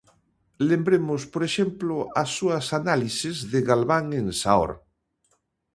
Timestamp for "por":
1.33-1.41